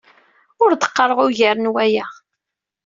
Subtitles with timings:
[0.63, 2.05] Ur d-qqaṛeɣ ugar n waya.